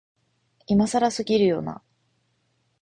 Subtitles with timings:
[0.65, 1.83] 今更すぎるよな、